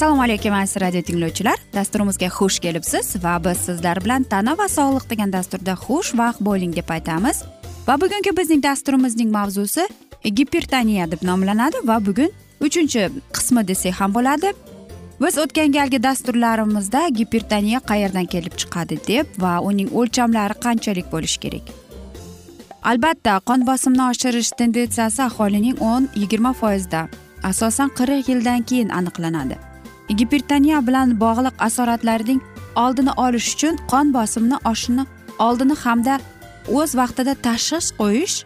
[0.00, 1.58] assalomu alaykum aziz radio tinglovchilar.
[1.74, 6.72] Dasturimizga xush kelibsiz va biz sizlar bilan tana va sog'liq degan dasturda xush vaqt bo'ling
[6.76, 7.42] deb aytamiz.
[7.88, 9.84] Va bugungi bizning dasturimizning mavzusi
[10.24, 14.52] gipertoniya deb nomlanadi va bugun uchinchi qismi desak ham bo'ladi.
[15.20, 21.66] Biz o'tgan galgi dasturlarimizda gipertoniya qayerdan kelib chiqadi deb va uning o'lchamlari qanchalik bo'lishi kerak?
[22.90, 27.02] Albatta qon bosimini oshirish tendensiyasi aholining o'n yigirma foizda
[27.50, 29.56] asosan qirq yildan keyin aniqlanadi.
[30.18, 32.40] Gipertoniya bilan bog'liq asoratlarning
[32.84, 35.04] oldini olish uchun qon bosimini oshishini
[35.46, 36.14] oldini hamda
[36.78, 38.36] o'z vaqtida tashxis qo'yish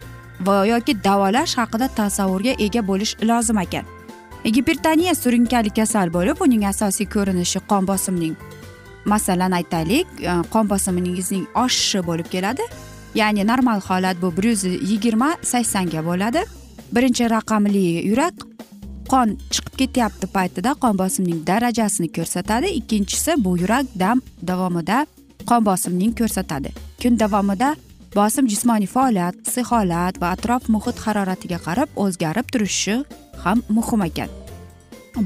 [0.45, 3.94] va yoki davolash haqida tasavvurga ega bo'lish lozim ekan.
[4.49, 8.35] Gipertoniya surunkali kasal bo'lib uning asosiy ko'rinishi qon bosimining
[9.05, 12.65] masalan aytaylik e, qon bosiminingizning oshishi bo'lib keladi.
[13.15, 16.43] Ya'ni normal holat bu bir yuz yigirma saksonga bo'ladi.
[16.95, 18.33] Birinchi raqamli yurak
[19.11, 22.67] qon chiqib ketyapti paytida qon bosimining darajasini ko'rsatadi.
[22.79, 25.05] Ikkinchisi bu yurak dam davomida
[25.49, 26.69] qon bosimning ko'rsatadi.
[27.01, 27.75] Kun davomida
[28.15, 29.71] bosim jismoniy faoliyat issiq
[30.21, 33.03] va atrof muhit haroratiga qarab o'zgarib turishi
[33.45, 34.29] ham muhim ekan.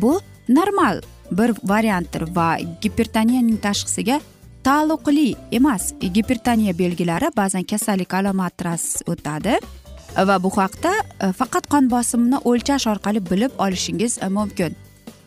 [0.02, 0.20] Bu
[0.50, 4.20] normal bir variantdir va gipertoniyaning tashxisiga
[4.64, 5.94] taalluqli emas.
[6.14, 9.58] Gipertoniya belgilari ba'zan kasallik alomatras o'tadi
[10.18, 10.94] va bu haqda
[11.24, 14.76] e, faqat qon bosimini o'lchash orqali bilib olishingiz e, mumkin.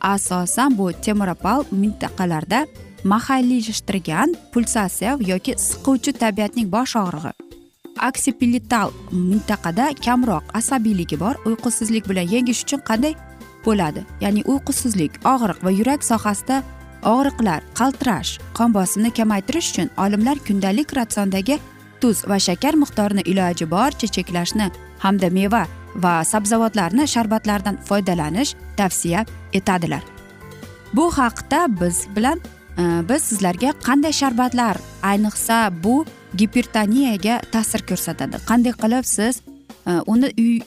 [0.01, 2.67] Asosan bu temropal mintaqalarda
[3.05, 7.33] mahalliylashtirgan pulsatsiya yoki siquvchi tabiatning bosh og'rig'i.
[7.99, 13.15] Aksipilital mintaqada kamroq asabiyligi bor uyqusizlik bilan yengish uchun qanday
[13.67, 14.05] bo'ladi?
[14.21, 16.63] Ya'ni uyqusizlik og'riq va yurak sohasida
[17.15, 21.59] og'riqlar qaltirash qon bosimini kamaytirish uchun olimlar kundalik ratsiondagi
[22.01, 24.71] tuz va shakar miqdorini iloji boricha cheklashni
[25.05, 25.67] hamda meva
[26.05, 30.03] va sabzavotlarni sharbatlardan foydalanish tavsiya etadilar.
[30.95, 32.41] Bu haqda biz bilan
[32.79, 36.05] Э, biz sizlarga qanday sharbatlar ayniqsa bu
[36.37, 38.37] gipertoniyaga ta'sir ko'rsatadi?
[38.49, 39.43] Qanday qilib siz
[39.87, 40.61] e, uni uy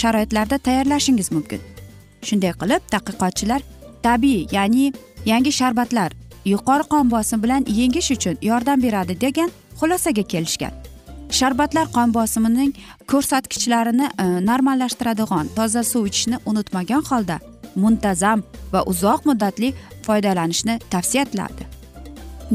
[0.00, 1.60] sharoitlarida tayyorlashingiz mumkin?
[2.22, 3.62] Shunday qilib tadqiqotchilar
[4.02, 4.92] tabiiy ya'ni
[5.26, 6.10] yangi sharbatlar
[6.44, 10.74] yuqori qon bosimi bilan yengish uchun yordam beradi degan xulosaga kelishgan.
[11.30, 12.74] Sharbatlar qon bosimining
[13.06, 17.38] ko'rsatkichlarini e, normallashtiradigan toza suv ichishni unutmagan holda
[17.74, 19.74] muntazam va uzoq muddatli
[20.06, 21.72] foydalanishni tavsiya etiladi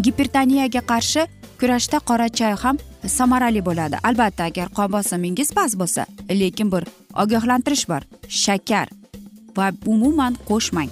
[0.02, 1.26] gipertoniyaga qarshi
[1.60, 2.78] kurashda qora choy ham
[3.08, 3.98] samarali bo'ladi.
[4.04, 6.84] Albatta agar qon bosimingiz past bo'lsa lekin bir
[7.24, 8.02] ogohlantirish bor.
[8.28, 8.88] Shakar
[9.58, 10.92] va umuman qo'shmang.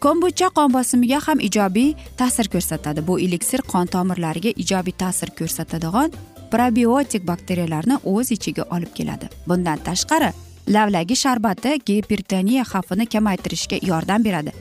[0.00, 3.06] Kombucha qon bosimiga ham ijobiy ta'sir ko'rsatadi.
[3.08, 6.10] Bu eliksir qon tomirlariga ijobiy ta'sir ko'rsatadigan
[6.52, 9.28] probiotik bakteriyalarni o'z ichiga olib keladi.
[9.48, 10.32] Bundan tashqari
[10.68, 14.52] lavlagi sharbati gipertoniya xavfini kamaytirishga yordam beradi.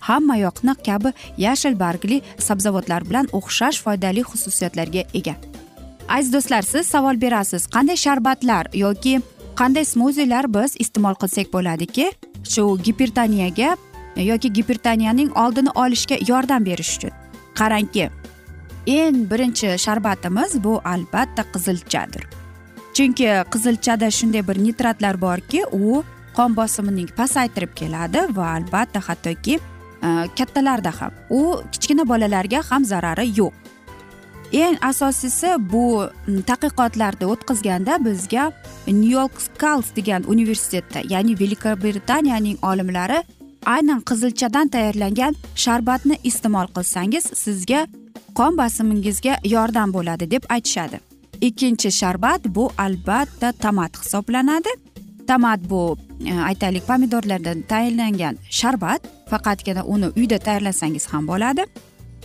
[0.00, 5.34] Hammayoqni kabi yashil bargli sabzavotlar bilan o'xshash foydali xususiyatlarga ega.
[6.08, 7.66] Aziz do'stlar siz savol berasiz.
[7.66, 9.20] Qanday sharbatlar yoki
[9.60, 12.10] qanday smuzilar biz iste'mol qilsak bo'ladiki?
[12.52, 13.76] Shu gipertoniyaga
[14.16, 17.10] yoki gipertoniyaning oldini olishga yordam berish uchun.
[17.54, 18.10] Qarangki
[18.86, 22.41] eng birinchi sharbatimiz bu albatta qizilchadir.
[22.96, 26.02] Chunki qizilchada shunday bir nitratlar borki u
[26.36, 29.58] qon bosimining pasaytirib keladi va albatta hattoki
[30.06, 30.08] e,
[30.38, 31.12] kattalarda ham.
[31.30, 31.40] U
[31.72, 33.52] kichkina bolalarga ham zarari yo'q.
[34.52, 35.84] Eng asosiysi bu
[36.48, 38.50] tadqiqotlarni o'tkazganda bizga
[38.86, 43.22] new york skals degan universitetda ya'ni buyuk britaniyaning olimlari
[43.66, 47.86] aynan qizilchadan tayyorlangan sharbatni iste'mol qilsangiz sizga
[48.38, 51.11] qon bosimingizga yordam bo'ladi deb aytishadi.
[51.42, 54.68] Ikkinchi sharbat bu albatta tomat hisoblanadi.
[55.28, 55.96] Tomat bu
[56.26, 61.66] e, aytaylik pomidorlardan tayyorlangan sharbat faqatgina uni uyda tayyorlasangiz ham bo'ladi.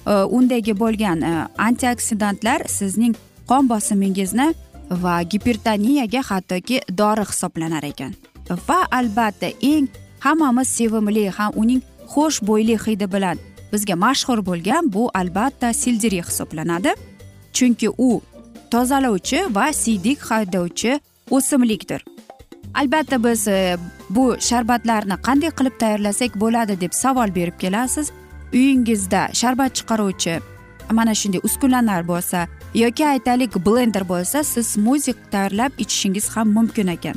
[0.07, 3.15] E, undagi bo'lgan e, antioksidantlar sizning
[3.49, 4.53] qon bosimingizni
[4.91, 8.13] va gipertoniyaga hattoki dori hisoblanar ekan.
[8.67, 9.87] Va albatta eng
[10.19, 11.81] hammamiz sevimli ham uning
[12.13, 13.37] xushbo'yli hidi bilan
[13.73, 16.93] bizga mashhur bo'lgan bu albatta sildiriy hisoblanadi.
[17.53, 18.21] Chunki u
[18.71, 20.99] tozalovchi va siydik haydovchi
[21.31, 22.05] o'simlikdir.
[22.73, 23.77] Albatta biz e,
[24.09, 28.11] bu sharbatlarni qanday qilib tayyorlasak bo'ladi deb savol berib kelasiz.
[28.53, 30.39] Uyingizda sharbat chiqaruvchi
[30.91, 37.15] mana shunday uskunalar bo'lsa yoki aytaylik blender bo'lsa siz smuzi tayyorlab ichishingiz ham mumkin ekan.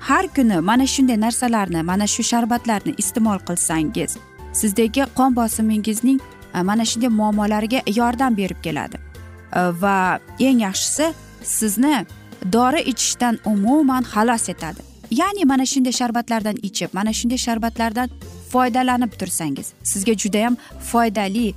[0.00, 4.16] Har kuni mana shunday narsalarni mana shu sharbatlarni iste'mol qilsangiz
[4.52, 6.20] sizdagi qon bosimingizning
[6.54, 9.09] e, mana shunday muammolariga yordam berib keladi.
[9.52, 11.12] Э, va eng yaxshisi
[11.42, 12.06] sizni
[12.52, 14.82] dori ichishdan umuman xalos etadi.
[15.10, 18.08] Ya'ni mana shunday sharbatlardan ichib mana shunday sharbatlardan
[18.52, 20.56] foydalanib tursangiz sizga judayam
[20.90, 21.54] foydali e,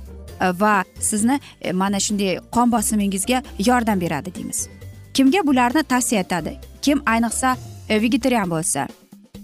[0.60, 4.68] va sizni e, mana shunday qon bosimingizga yordam beradi deymiz.
[5.14, 6.58] Kimga bularni tavsiya etadi?
[6.82, 7.56] Kim ayniqsa
[7.88, 8.88] e, vegetarian bo'lsa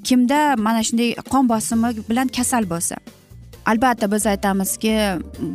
[0.04, 2.96] kimda mana shunday qon bosimi bilan kasal bo'lsa.
[3.66, 4.92] Albatta biz aytamizki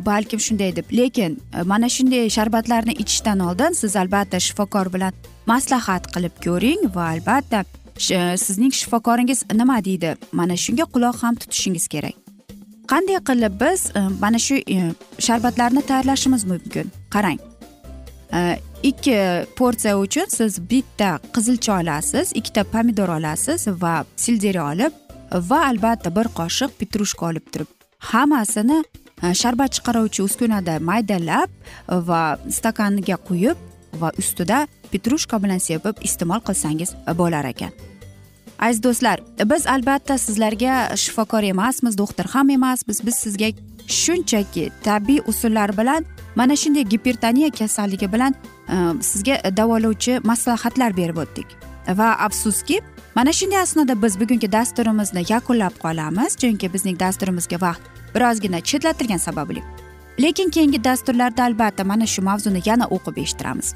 [0.06, 0.84] balkim shunday deb.
[0.92, 5.12] Lekin e, mana shunday sharbatlarni ichishdan oldin siz albatta shifokor bilan
[5.46, 7.64] maslahat qilib ko'ring va albatta
[8.10, 10.16] e, sizning shifokoringiz nima deydi?
[10.32, 12.14] Mana shunga quloq ham tutishingiz kerak.
[12.92, 14.60] Qanday qilib biz e, mana shu
[15.18, 16.92] sharbatlarni tayyorlashimiz mumkin?
[17.10, 17.38] Qarang
[18.82, 24.92] ikki porsiya uchun siz bitta qizilcha olasiz ikkita pomidor olasiz va silderi olib
[25.50, 28.84] va albatta bir qoshiq petrushka olib turib hammasini
[29.22, 33.56] e, sharbat chiqaruvchi uskunada maydalab e, va stakaniga quyib
[34.00, 37.72] va ustida petrushka bilan sepib iste'mol qilsangiz e, bo'lar ekan.
[38.58, 43.06] Aziz do'stlar biz albatta sizlarga shifokor emasmiz doktor ham emasmiz.
[43.06, 43.48] Biz sizga
[43.86, 46.04] shunchaki tabiiy usullar bilan
[46.34, 48.34] mana shunday gipertoniya kasalligi bilan
[49.00, 51.46] sizga davolovchi maslahatlar berib o'tdik.
[51.98, 52.80] Va afsuski
[53.16, 57.82] mana shunday asnoda biz bugungi dasturimizni yakunlab qolamiz chunki bizning dasturimizga vaqt
[58.14, 59.62] birozgina chetlatilgani sababli.
[60.22, 63.74] Lekin keyingi dasturlarda albatta mana shu mavzuni yana o'qib eshittiramiz.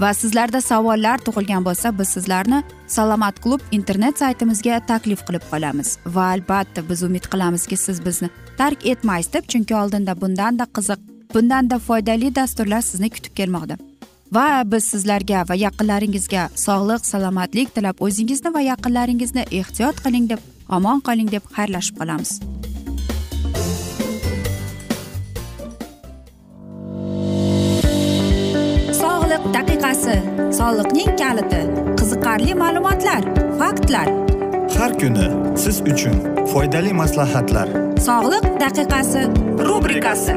[0.00, 5.98] Va sizlarda savollar tug'ilgan bo'lsa biz sizlarni salomat klub internet saytimizga taklif qilib qolamiz.
[6.06, 11.00] Va albatta biz umid qilamizki siz bizni tark etmaysiz deb chunki oldinda bundanda qiziq
[11.34, 13.76] bundanda foydali dasturlar sizni kutib kelmoqda.
[14.32, 20.40] Va biz sizlarga va yaqinlaringizga sog'lik salomatlik tilab o'zingizni va yaqinlaringizni ehtiyot qiling deb
[20.76, 22.32] omon qoling deb xayrlashib qolamiz.
[29.02, 30.16] Sog'liq daqiqasi
[30.60, 31.62] soliqning kaliti
[32.00, 33.22] qiziqarli ma'lumotlar
[33.60, 34.08] faktlar.
[34.78, 35.28] Har kuni
[35.64, 36.16] siz uchun
[36.52, 37.68] foydali maslahatlar.
[38.08, 39.22] Sog'liq daqiqasi
[39.68, 40.36] rubrikasi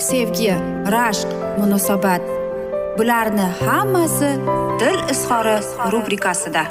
[0.00, 0.52] sevgi
[0.94, 1.28] rashq
[1.58, 2.22] munosabat.
[2.98, 4.30] Bularni hammasi
[4.80, 5.56] dil izhori
[5.92, 6.62] rubrikasida.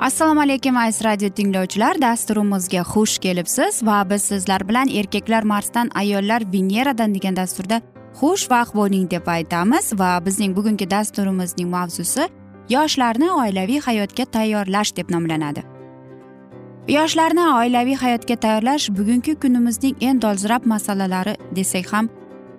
[0.00, 2.00] Assalomu alaykum aziz radio tinglovchilar.
[2.02, 7.80] Dasturimizga xush kelibsiz va biz sizlar bilan erkaklar marsdan ayollar veneradan degan dasturda
[8.20, 12.28] xushvaqt bo'ling deb aytamiz va bizning bugungi dasturimizning mavzusi
[12.68, 15.73] yoshlarni oilaviy hayotga tayyorlash deb nomlanadi.
[16.88, 22.08] Yoshlarni oilaviy hayotga tayyorlash bugungi kunimizning eng dolzarb masalalari desak ham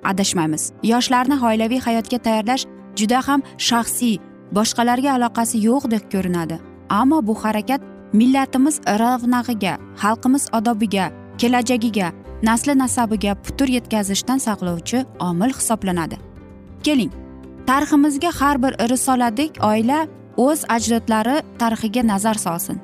[0.04, 0.72] adashmaymiz.
[0.84, 2.66] Yoshlarni oilaviy hayotga tayyorlash
[2.96, 4.18] juda ham shaxsiy
[4.58, 6.58] boshqalarga aloqasi yo'qdek ko'rinadi.
[6.90, 7.82] Ammo bu harakat
[8.14, 12.12] millatimiz ravnag'iga xalqimiz odobiga kelajagiga
[12.44, 16.18] nasli nasabiga putur yetkazishdan saqlovchi omil hisoblanadi.
[16.84, 17.12] Keling
[17.68, 22.82] tariximizga har bir risoladek oila o'z ajdodlari tarixiga nazar solsin.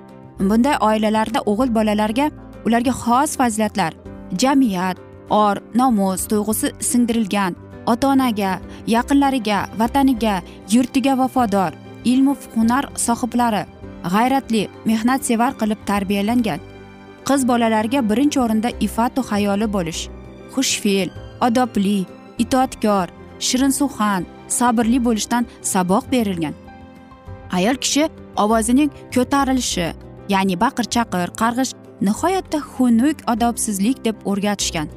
[0.50, 2.28] Bunday oilalarda o'g'il bolalarga
[2.66, 3.92] ularga xos fazilatlar
[4.44, 4.98] jamiyat
[5.42, 7.56] or nomus tuyg'usi singdirilgan
[7.92, 8.52] ota onaga
[8.96, 10.36] yaqinlariga vataniga
[10.74, 11.72] yurtiga vafodor
[12.14, 13.64] ilmu hunar sohiblari
[14.14, 16.60] g'ayratli mehnatsevar qilib tarbiyalangan.
[17.28, 20.02] Qiz bolalarga birinchi o'rinda ifatu hayoli bo'lish
[20.54, 21.10] xushfe'l
[21.48, 22.00] odobli
[22.44, 23.08] itoatkor
[23.48, 24.26] shirinsuxan
[24.58, 26.56] sabrli bo'lishdan saboq berilgan.
[27.58, 28.04] Ayol kishi
[28.44, 29.88] ovozining ko'tarilishi
[30.34, 31.74] ya'ni baqir chaqir qarg'ish
[32.08, 34.88] nihoyatda xunuk odobsizlik deb o'rgatishgan.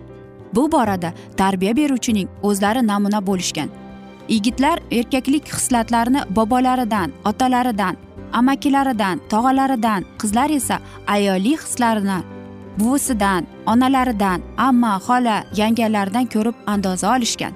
[0.54, 3.68] Bu borada tarbiya beruvchining o'zlari namuna bo'lishgan.
[4.28, 7.96] Yigitlar erkaklik xislatlarini bobolaridan otalaridan
[8.32, 12.18] amakilaridan tog'alaridan qizlar esa ayollik hislarini
[12.78, 17.52] buvisidan onalaridan amma xola yangalaridan ko'rib andoza olishgan.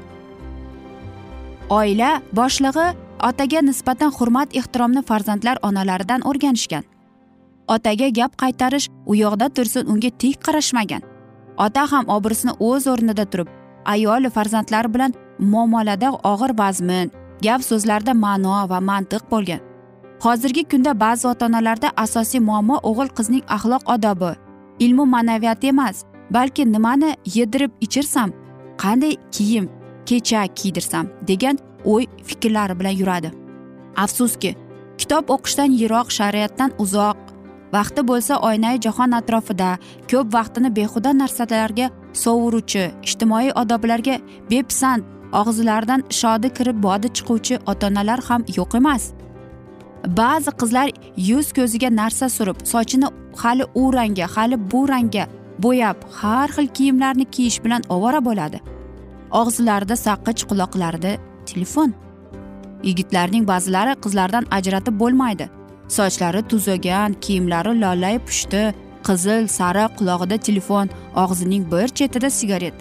[1.79, 2.87] Oila boshlig'i
[3.29, 6.85] otaga nisbatan hurmat ehtiromni farzandlar onalaridan o'rganishgan.
[7.75, 11.03] Otaga gap qaytarish u yoqda tursin unga tik qarashmagan.
[11.65, 13.49] Ota ham obrisini o'z o'rnida turib
[13.95, 15.15] ayoli farzandlari bilan
[15.53, 17.11] muomalada og'ir vazmin
[17.47, 19.61] gap so'zlarda ma'no va mantiq bo'lgan.
[20.25, 24.33] Hozirgi kunda ba'zi ota onalarda asosiy muammo o'g'il qizning axloq odobi.
[24.85, 28.31] Ilmu ma'naviyati emas balki nimani yedirib ichirsam
[28.83, 29.67] qanday kiyim
[30.07, 33.31] kechak kiydirsam degan o'y fikrlari bilan yuradi.
[34.05, 34.51] Afsuski
[34.99, 37.17] kitob o'qishdan yiroq shariatdan uzoq
[37.73, 39.71] vaqti bo'lsa oynai jahon atrofida
[40.11, 41.87] ko'p vaqtini behuda narsalarga
[42.25, 44.17] sovuruvchi ijtimoiy odoblarga
[44.51, 45.03] bepisand
[45.41, 49.13] og'zilaridan shodi kirib bodi chiquvchi ota onalar ham yo'q emas.
[50.21, 50.89] Ba'zi qizlar
[51.31, 53.09] yuz ko'ziga narsa surib sochini
[53.43, 55.25] hali u rangga hali bu rangga
[55.65, 58.59] bo'yab har xil kiyimlarni kiyish bilan ovora bo'ladi.
[59.41, 61.13] Og'izlarida saqich quloqlarida
[61.51, 61.91] telefon.
[62.89, 65.49] Yigitlarning ba'zilari qizlardan ajratib bo'lmaydi.
[65.89, 68.63] Sochlari tuzagan kiyimlari lolay pushti
[69.07, 70.87] qizil sariq qulog'ida telefon
[71.23, 72.75] og'zining bir chetida sigaret.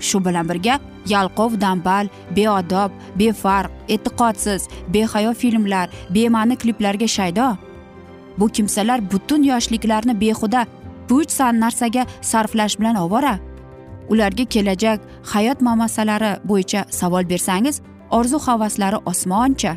[0.00, 0.74] Shu bilan birga
[1.12, 4.62] yalqov dambal beodob befarq e'tiqodsiz
[4.94, 7.48] behayo filmlar bema'ni kliplarga shaydo.
[8.38, 10.66] Bu kimsalar butun yoshliklarini behuda
[11.08, 13.38] puch narsaga sarflash bilan ovora.
[14.08, 15.00] Ularga kelajak
[15.32, 17.80] hayot masalari bo'yicha savol bersangiz
[18.10, 19.76] orzu havaslari osmoncha.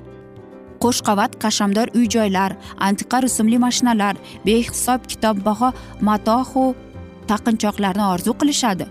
[0.84, 2.52] Qo'sh qavat qashamdor uy joylar
[2.88, 5.70] antiqa rusumli mashinalar behisob kitobbaho
[6.08, 6.64] matohu
[7.30, 8.86] taqinchoqlarni orzu qilishadi.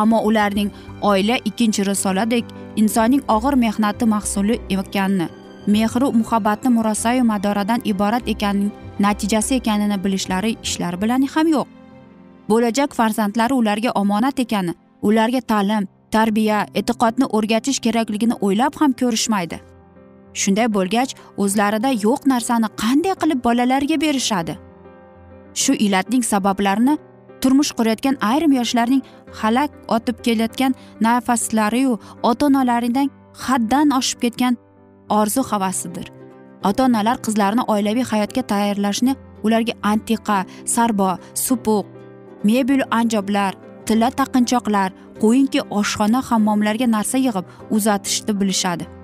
[0.00, 0.70] Ammo ularning
[1.10, 2.44] oila ikkinchi risoladek
[2.76, 5.28] insonning og'ir mehnati mahsuli ekanini
[5.74, 8.70] mehru muhabbatni murosayu madoradan iborat ekanini
[9.04, 11.66] natijasi ekanini bilishlari ishlar bilan ham yo'q.
[12.50, 19.58] Bo'lajak farzandlari ularga omonat ekani ularga ta'lim tarbiya e'tiqodni o'rgatish kerakligini o'ylab ham ko'rishmaydi.
[20.42, 24.54] Shunday bo'lgach o'zlarida yo'q narsani qanday qilib bolalarga berishadi?
[25.62, 26.94] Shu illatning sabablarini
[27.42, 29.02] turmush qurayotgan ayrim yoshlarning
[29.40, 30.74] halak otib kelayotgan
[31.06, 31.98] nafaslariyu
[32.30, 33.10] ota onalaridan
[33.44, 34.56] haddan oshib ketgan
[35.20, 36.06] orzu havasidir.
[36.68, 40.38] Ota onalar qizlarini oilaviy hayotga tayyorlashni ularga antiqa
[40.74, 41.10] sarbo
[41.46, 41.86] supuq
[42.48, 43.52] mebel anjoblar
[43.86, 44.90] tilla taqinchoqlar
[45.22, 48.97] qo'yinki oshxona hammomlarga narsa yig'ib uzatishni bilishadi.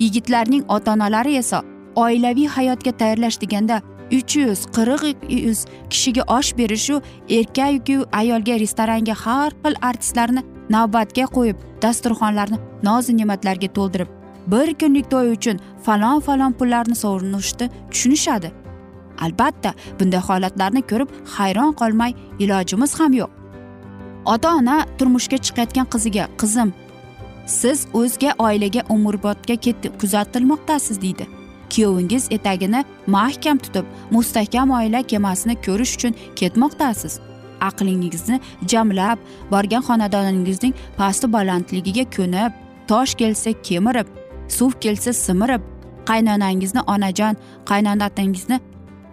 [0.00, 1.62] Yigitlarning ota onalari esa
[2.04, 3.80] oilaviy hayotga tayyorlash deganda
[4.18, 5.02] uch yuz qirq
[5.46, 7.00] yuz kishiga osh berishu
[7.38, 10.42] erkaku ayolga restoranga har xil artistlarni
[10.76, 14.08] navbatga qo'yib dasturxonlarni nozu ne'matlarga to'ldirib
[14.46, 18.52] bir kunlik to'y uchun falon falon pullarni sovurishni tushunishadi.
[19.24, 23.30] Albatta bunday holatlarni ko'rib hayron qolmay ilojimiz ham yo'q.
[24.32, 26.72] Ota ona turmushga chiqayotgan qiziga qizim
[27.46, 29.54] siz o'zga oilaga umrbodga
[30.00, 31.26] kuzatilmoqdasiz deydi.
[31.70, 37.20] Kuyovingiz etagini mahkam tutib mustahkam oila kemasini ko'rish uchun ketmoqdasiz.
[37.60, 39.18] Aqlingizni jamlab
[39.50, 42.52] borgan xonadoningizning pasti balandligiga ko'nib
[42.88, 44.06] tosh kelsa kemirib
[44.48, 45.62] suv kelsa simirib
[46.06, 47.36] qaynonangizni onajon
[47.70, 48.60] qaynonatangizni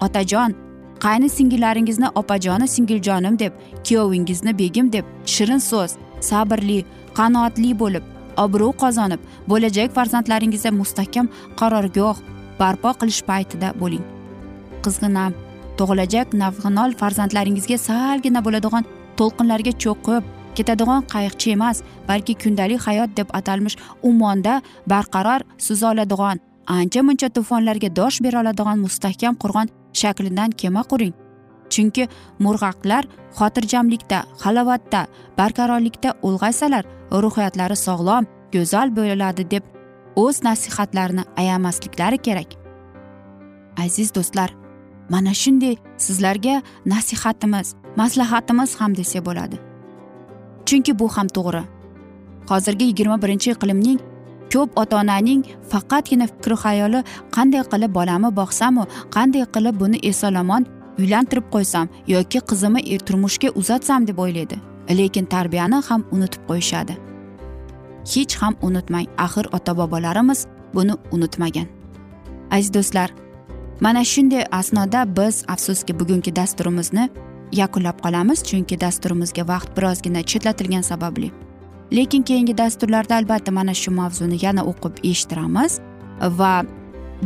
[0.01, 0.55] otajon
[1.05, 3.53] qayni singillaringizni opajoni singiljonim deb
[3.87, 5.95] kuyovingizni begim deb shirin so'z
[6.29, 6.79] sabrli
[7.17, 9.21] qanoatli bo'lib obro' qozonib
[9.51, 12.17] bo'lajak farzandlaringizga mustahkam qarorgoh
[12.59, 14.05] barpo qilish paytida bo'ling.
[14.83, 15.33] Qizg'inam
[15.77, 18.83] tug'ilajak navg'inol farzandlaringizga salgina bo'ladigan
[19.19, 20.23] to'lqinlarga cho'qib
[20.57, 23.77] ketadigan qayiqchi emas balki kundalik hayot deb atalmish
[24.09, 24.61] ummonda
[24.93, 26.37] barqaror suza oladigan
[26.77, 29.67] ancha muncha to'fonlarga dosh bera oladigan mustahkam qurg'on
[30.01, 31.22] shaklidan kema quring.
[31.73, 32.03] Chunki
[32.45, 33.03] murg'aqlar
[33.37, 35.01] xotirjamlikda halovatda
[35.39, 36.83] barqarorlikda ulg'aysalar
[37.23, 39.63] ruhiyatlari sog'lom go'zal bo'ladi deb
[40.23, 42.49] o'z nasihatlarini ayamasliklari kerak.
[43.85, 44.49] Aziz do'stlar
[45.09, 45.75] mana shunday
[46.05, 47.67] sizlarga nasihatimiz
[48.01, 49.57] maslahatimiz ham desa bo'ladi.
[50.65, 51.63] Chunki bu ham to'g'ri.
[52.49, 53.99] Hozirgi yigirma birinchi iqlimning
[54.53, 56.99] ko'p ota onaning faqatgina fikru xayoli
[57.35, 58.83] qanday qilib bolamni boqsamu
[59.15, 60.63] qanday qilib buni esolomon
[60.99, 64.57] uylantirib qo'ysam yoki qizimni er turmushga uzatsam deb o'ylaydi.
[64.89, 66.97] Lekin tarbiyani ham unutib qo'yishadi.
[68.13, 71.67] Hech ham unutmang axir ota bobolarimiz buni unutmagan.
[72.51, 73.13] Aziz do'stlar
[73.81, 77.09] mana shunday asnoda biz afsuski bugungi dasturimizni
[77.51, 81.31] yakunlab qolamiz chunki dasturimizga vaqt birozgina chetlatilgani sababli.
[81.91, 85.79] Lekin keyingi dasturlarda albatta mana shu mavzuni yana o'qib eshittiramiz
[86.39, 86.65] va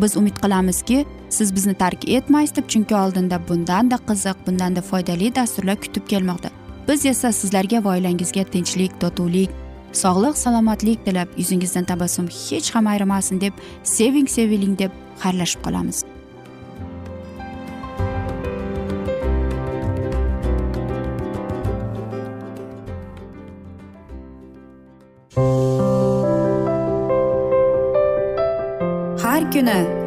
[0.01, 5.75] biz umid qilamizki siz bizni tark etmaysiz deb chunki oldinda bundanda qiziq bundanda foydali dasturlar
[5.75, 6.49] kutib kelmoqda.
[6.87, 9.49] Biz esa sizlarga va oilangizga tinchlik totuvlik
[9.93, 14.91] sog'lik salomatlik tilab yuzingizdan tabassum hech ham ayrimasin deb seving seviling deb
[15.23, 16.03] xayrlashib qolamiz.
[29.23, 30.06] Har kuni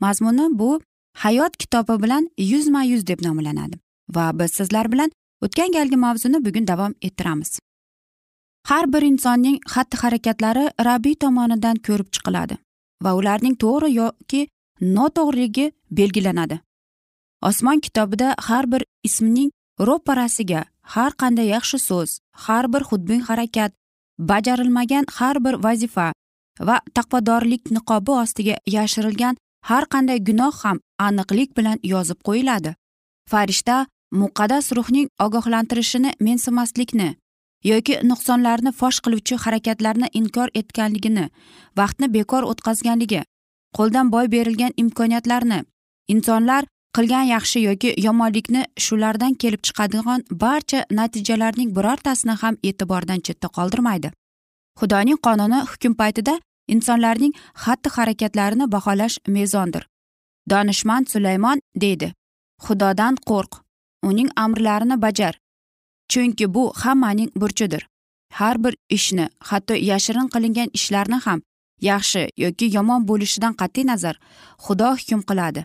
[0.00, 0.80] mazmuni bu
[1.22, 3.76] hayot kitobi bilan yuzma yuz deb nomlanadi
[4.14, 5.10] va biz sizlar bilan
[5.44, 7.58] o'tgan galgi mavzuni bugun davom ettiramiz.
[8.68, 12.58] Har bir insonning xatti harakatlari rabbiy tomonidan ko'rib chiqiladi
[13.04, 14.48] va ularning to'g'ri yoki
[14.80, 16.60] noto'g'riligi belgilanadi.
[17.42, 19.50] Osmon kitobida har bir ismning
[19.88, 23.72] ro'parasiga har qanday yaxshi so'z har bir xudbin harakat
[24.30, 26.12] bajarilmagan har bir vazifa
[26.68, 29.36] va taqvodorlik niqobi ostiga yashirilgan
[29.68, 32.74] har qanday gunoh ham aniqlik bilan yozib qo'yiladi.
[33.30, 37.16] Farishta muqaddas ruhning ogohlantirishini mensimaslikni
[37.64, 41.26] yoki nuqsonlarni fosh qiluvchi harakatlarni inkor etganligini
[41.78, 43.22] vaqtni bekor o'tkazganligi
[43.76, 45.58] qo'ldan boy berilgan imkoniyatlarni
[46.14, 46.64] insonlar
[46.96, 54.08] qilgan yaxshi yoki yomonlikni shulardan kelib chiqadigan barcha natijalarning birortasini ham e'tibordan chetda qoldirmaydi.
[54.80, 56.34] Xudoning qonuni hukm paytida
[56.74, 59.84] insonlarning xatti harakatlarini baholash mezondir.
[60.50, 62.08] Donishmand sulaymon deydi
[62.64, 63.52] xudodan qo'rq
[64.08, 65.34] uning amrlarini bajar
[66.08, 67.86] chunki bu hammaning burchidir.
[68.32, 71.40] Har bir ishni hatto yashirin qilingan ishlarni ham
[71.80, 74.16] yaxshi yoki yomon bo'lishidan qat'iy nazar
[74.64, 75.64] xudo hukm qiladi.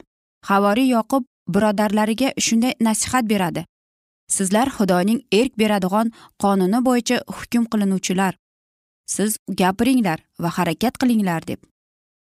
[0.49, 3.65] Havoriy yoqub birodarlariga shunday nasihat beradi.
[4.27, 8.33] Sizlar xudoning erk beradigan qonuni bo'yicha hukm qilinuvchilar
[9.05, 11.59] siz gapiringlar va harakat qilinglar deb.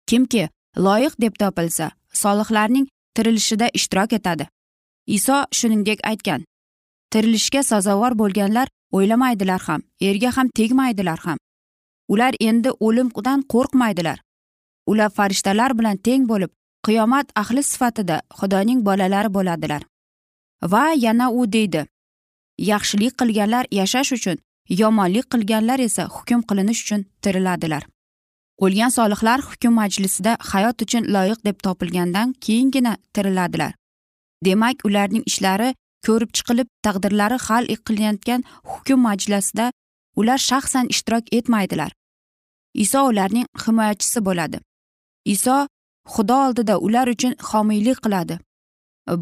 [0.06, 4.48] Kimki loyiq deb topilsa solihlarning tirilishida ishtirok etadi.
[5.06, 6.44] Iso shuningdek aytgan
[7.12, 11.38] tirilishga sazovor bo'lganlar o'ylamaydilar ham erga ham tegmaydilar ham.
[12.08, 14.18] Ular endi o'limdan qo'rqmaydilar.
[14.86, 16.50] Ular farishtalar bilan teng bo'lib
[16.86, 19.82] qiyomat ahli sifatida xudoning bolalari bo'ladilar.
[20.62, 21.86] Va yana u deydi
[22.58, 24.36] yaxshilik qilganlar yashash uchun
[24.68, 27.86] yomonlik qilganlar esa hukm qilinish uchun tiriladilar.
[28.58, 33.72] O'lgan solihlar hukm majlisida hayot uchun loyiq deb topilgandan keyingina tiriladilar.
[34.44, 35.74] Demak ularning ishlari
[36.06, 39.72] ko'rib chiqilib taqdirlari hal qilinayotgan hukm majlisida
[40.16, 41.92] ular shaxsan ishtirok etmaydilar.
[42.74, 44.58] Iso ularning himoyachisi bo'ladi.
[45.24, 45.56] Iso
[46.14, 48.38] xudo oldida ular uchun homiylik qiladi.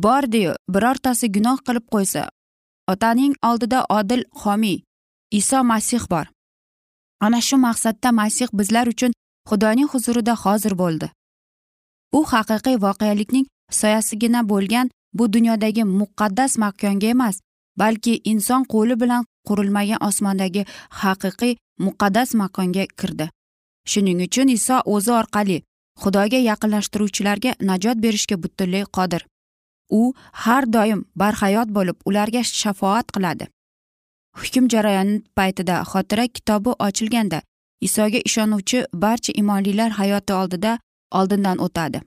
[0.05, 2.29] Bordiyu birortasi gunoh qilib qo'ysa
[2.93, 4.79] otaning oldida odil homiy
[5.31, 6.27] iso masih bor.
[7.21, 9.13] Ana shu maqsadda masih bizlar uchun
[9.49, 11.11] xudoning huzurida hozir bo'ldi.
[12.19, 13.47] U haqiqiy voqelikning
[13.81, 17.37] soyasigina bo'lgan bu dunyodagi muqaddas makonga emas
[17.81, 20.63] balki inson qo'li bilan qurilmagan osmondagi
[21.03, 23.27] haqiqiy muqaddas makonga kirdi.
[23.91, 25.57] Shuning uchun iso o'zi orqali
[26.03, 29.23] xudoga yaqinlashtiruvchilarga najot berishga butunlay qodir.
[30.01, 30.03] U
[30.43, 33.45] har doim barhayot bo'lib ularga shafoat qiladi.
[34.41, 37.39] Hukm jarayoni paytida xotira kitobi ochilganda
[37.87, 40.79] isoga ishonuvchi barcha imonlilar hayoti oldida
[41.11, 42.01] oldindan o'tadi.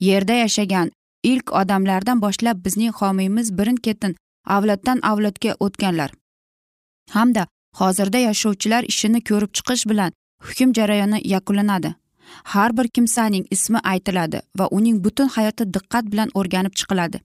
[0.00, 0.90] Yerda yashagan
[1.22, 6.10] ilk odamlardan boshlab bizning homiymiz birin ketin avloddan avlodga o'tganlar.
[7.10, 7.46] Hamda
[7.80, 10.12] hozirda yashovchilar ishini ko'rib chiqish bilan
[10.48, 11.94] hukm jarayoni yakunlanadi.
[12.52, 17.20] Har bir kimsaning ismi aytiladi va uning butun hayoti diqqat bilan o'rganib chiqiladi.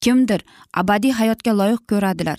[0.00, 0.40] Kimdir
[0.80, 2.38] abadiy hayotga loyiq ko'radilar.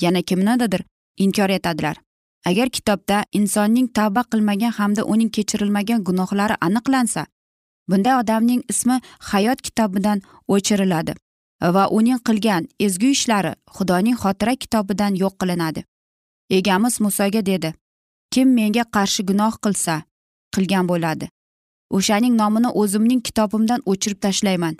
[0.00, 0.84] Yana kimnidir
[1.16, 1.96] inkor etadilar.
[2.44, 7.26] Agar kitobda insonning tavba qilmagan hamda uning kechirilmagan gunohlari aniqlansa
[7.88, 9.00] bunday odamning ismi
[9.30, 11.14] hayot kitobidan o'chiriladi
[11.76, 15.84] va uning qilgan ezgu ishlari xudoning xotira kitobidan yo'q qilinadi.
[16.50, 17.74] Egamiz musoga dedi
[18.32, 20.02] kim menga qarshi gunoh qilsa
[20.54, 21.28] qilgan bo'ladi.
[21.96, 24.74] O'shaning nomini o'zimning kitobimdan o'chirib tashlayman.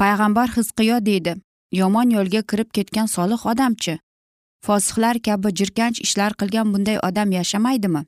[0.00, 1.32] Payg'ambar hizqiyo deydi
[1.80, 3.94] yomon yo'lga kirib ketgan solih odamchi.
[4.66, 8.02] Fosihlar kabi jirkanch ishlar qilgan bunday odam yashamaydimi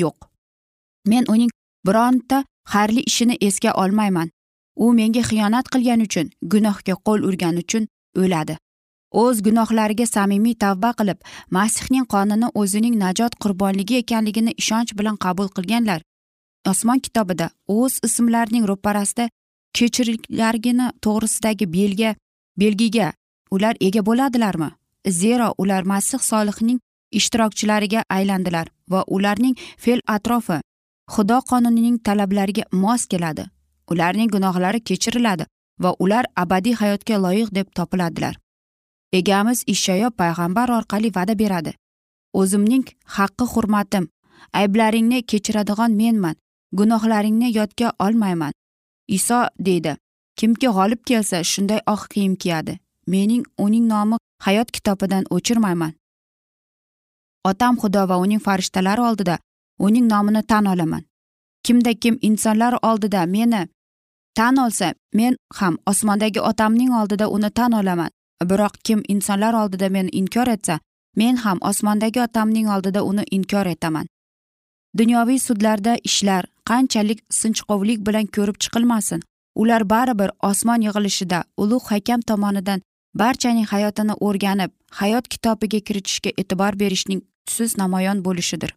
[0.00, 0.18] yo'q.
[1.10, 1.50] Men uning
[1.86, 4.30] bironta xayrli ishini esga olmayman.
[4.76, 7.88] U menga xiyonat qilgani uchun gunohga qo'l urgani uchun
[8.22, 8.56] o'ladi.
[9.22, 11.18] O'z gunohlariga samimiy tavba qilib
[11.56, 16.00] masihning qonini o'zining najot qurbonligi ekanligini ishonch bilan qabul qilganlar.
[16.70, 19.28] Osmon kitobida o'z ismlarining ro'parasida
[19.78, 22.14] kechiriklargini to'g'risidagi belga
[22.56, 23.12] belgiga
[23.50, 24.70] ular ega bo'ladilarmi?
[25.08, 30.60] Zero ular masih solihning ishtirokchilariga aylandilar va ularning fe'l atrofi
[31.14, 33.44] xudo qonunining talablariga mos keladi.
[33.90, 35.44] Ularning gunohlari kechiriladi
[35.82, 38.34] va ular abadiy hayotga loyiq deb topiladilar.
[39.12, 41.72] Egamiz ishshayo payg'ambar orqali va'da beradi.
[42.32, 42.84] O'zimning
[43.16, 44.08] haqqi hurmatim
[44.52, 46.36] ayblaringni kechiradigan menman
[46.72, 48.52] gunohlaringni yodga olmayman.
[49.08, 49.96] Iso deydi
[50.36, 52.78] kimki g'olib kelsa shunday oq kiyim kiyadi.
[53.06, 55.92] Mening uning nomi hayot kitobidan o'chirmayman.
[57.44, 59.38] Otam xudo va uning farishtalari oldida
[59.78, 61.02] uning nomini tan olaman.
[61.64, 63.68] Kimda kim insonlar oldida meni
[64.34, 68.10] tan olsa men ham osmondagi otamning oldida uni tan olaman.
[68.44, 70.78] Biroq kim insonlar oldida meni inkor etsa
[71.16, 74.06] men ham osmondagi otamning oldida uni inkor etaman.
[74.98, 79.22] Dunyoviy sudlarda ishlar qanchalik sinchkovlik bilan ko'rib chiqilmasin.
[79.54, 82.80] Ular baribir osmon yig'ilishida ulug' hakam tomonidan
[83.14, 88.74] barchaning hayotini o'rganib hayot kitobiga kiritishga e'tibor berishning tusiz namoyon bo'lishidir.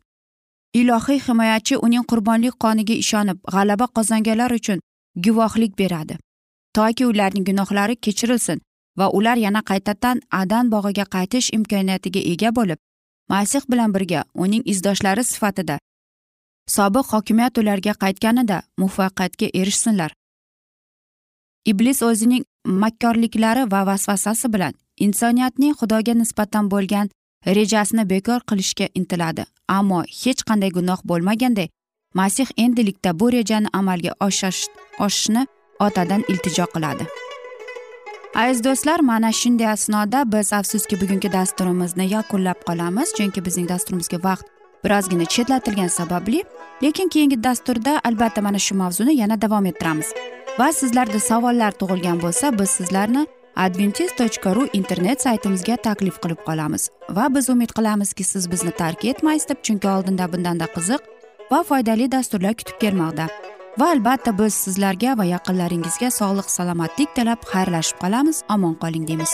[0.73, 4.79] Ilohiy himoyachi uning qurbonlik qoniga ishonib g'alaba qozonganlar uchun
[5.25, 6.17] guvohlik beradi.
[6.73, 8.61] Toki ularning gunohlari kechirilsin
[8.97, 12.79] va ular yana qaytadan adan bog'iga qaytish imkoniyatiga ega bo'lib
[13.29, 15.79] masih bilan birga uning izdoshlari sifatida
[16.75, 20.11] sobiq hokimiyat ularga qaytganida muvaffaqiyatga erishsinlar.
[21.65, 27.09] Iblis o'zining makkorliklari va vasvasasi bilan insoniyatning xudoga nisbatan bo'lgan
[27.45, 29.45] rejasini bekor qilishga intiladi.
[29.67, 31.67] Ammo hech qanday gunoh bo'lmaganday
[32.13, 34.11] masih endilikda bu rejani amalga
[34.99, 35.47] oshishni
[35.79, 37.05] otadan iltijo qiladi.
[38.35, 44.45] Aziz do'stlar mana shunday asnoda biz afsuski bugungi dasturimizni yakunlab qolamiz chunki bizning dasturimizga vaqt
[44.83, 46.43] birozgina chetlatilgani sababli
[46.83, 50.09] lekin keyingi dasturda albatta mana shu mavzuni yana davom ettiramiz.
[50.59, 53.25] Va sizlarda savollar tug'ilgan bo'lsa biz sizlarni
[53.65, 56.89] adventis tochka ru internet saytimizga taklif qilib qolamiz.
[57.17, 61.01] Va biz umid qilamizki siz bizni tark etmaysiz deb chunki oldinda bundanda qiziq
[61.51, 63.27] va foydali dasturlar kutib kelmoqda.
[63.79, 68.43] Va albatta biz sizlarga va yaqinlaringizga sog'lik salomatlik tilab xayrlashib qolamiz.
[68.55, 69.33] Omon qoling deymiz.